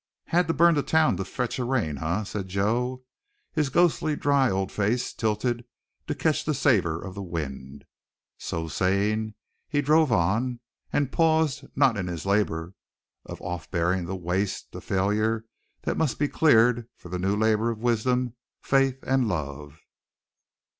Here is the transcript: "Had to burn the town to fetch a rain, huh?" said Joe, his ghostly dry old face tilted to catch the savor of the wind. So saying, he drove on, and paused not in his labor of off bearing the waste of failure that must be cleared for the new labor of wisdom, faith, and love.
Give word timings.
"Had 0.29 0.47
to 0.47 0.53
burn 0.55 0.73
the 0.73 0.81
town 0.81 1.17
to 1.17 1.23
fetch 1.23 1.59
a 1.59 1.63
rain, 1.63 1.97
huh?" 1.97 2.23
said 2.23 2.47
Joe, 2.47 3.03
his 3.53 3.69
ghostly 3.69 4.15
dry 4.15 4.49
old 4.49 4.71
face 4.71 5.13
tilted 5.13 5.63
to 6.07 6.15
catch 6.15 6.43
the 6.43 6.55
savor 6.55 6.99
of 6.99 7.13
the 7.13 7.21
wind. 7.21 7.85
So 8.39 8.67
saying, 8.67 9.35
he 9.69 9.79
drove 9.79 10.11
on, 10.11 10.59
and 10.91 11.11
paused 11.11 11.65
not 11.75 11.97
in 11.97 12.07
his 12.07 12.25
labor 12.25 12.73
of 13.27 13.39
off 13.43 13.69
bearing 13.69 14.05
the 14.05 14.15
waste 14.15 14.73
of 14.73 14.83
failure 14.83 15.45
that 15.83 15.97
must 15.97 16.17
be 16.17 16.27
cleared 16.27 16.89
for 16.97 17.09
the 17.09 17.19
new 17.19 17.35
labor 17.35 17.69
of 17.69 17.77
wisdom, 17.83 18.33
faith, 18.59 19.03
and 19.03 19.27
love. 19.27 19.81